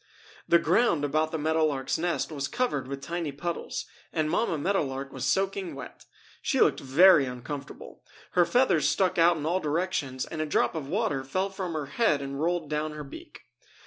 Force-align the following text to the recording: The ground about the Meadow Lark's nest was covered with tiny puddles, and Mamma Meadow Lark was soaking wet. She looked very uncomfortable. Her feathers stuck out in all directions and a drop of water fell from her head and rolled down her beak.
The 0.47 0.57
ground 0.57 1.05
about 1.05 1.31
the 1.31 1.37
Meadow 1.37 1.67
Lark's 1.67 1.99
nest 1.99 2.31
was 2.31 2.47
covered 2.47 2.87
with 2.87 3.03
tiny 3.03 3.31
puddles, 3.31 3.85
and 4.11 4.31
Mamma 4.31 4.57
Meadow 4.57 4.81
Lark 4.83 5.13
was 5.13 5.25
soaking 5.25 5.75
wet. 5.75 6.05
She 6.41 6.59
looked 6.59 6.79
very 6.79 7.25
uncomfortable. 7.27 8.03
Her 8.31 8.43
feathers 8.43 8.89
stuck 8.89 9.19
out 9.19 9.37
in 9.37 9.45
all 9.45 9.59
directions 9.59 10.25
and 10.25 10.41
a 10.41 10.47
drop 10.47 10.73
of 10.73 10.87
water 10.87 11.23
fell 11.23 11.51
from 11.51 11.73
her 11.73 11.85
head 11.85 12.19
and 12.19 12.41
rolled 12.41 12.67
down 12.67 12.93
her 12.93 13.03
beak. 13.03 13.41